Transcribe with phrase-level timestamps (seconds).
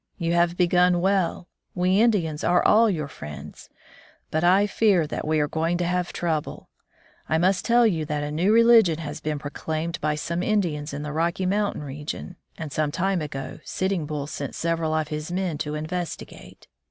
[0.17, 3.69] You have begun well; we Indians are all your friends.
[4.31, 6.69] But I fear that we are going to have trouble.
[7.29, 9.83] I must tell you that a new religion has been 82 A Doctor among the
[9.83, 14.07] Indians proclaimed by some Indians in the Rocky Momitain region, and some time ago, Sitting
[14.07, 16.67] Bull sent several of his men to investigate.